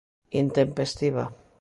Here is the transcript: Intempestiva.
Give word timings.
Intempestiva. 0.41 1.25